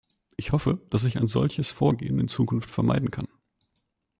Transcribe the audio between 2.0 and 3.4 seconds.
in Zukunft vermeiden kann.